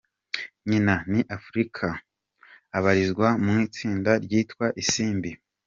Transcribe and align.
Nyina 0.69 0.95
ni 1.11 1.21
Afurika 1.37 1.85
abarizwa 2.77 3.27
mu 3.43 3.53
itsinda 3.67 4.11
ryitwa 4.23 4.65
Isimbi. 4.81 5.31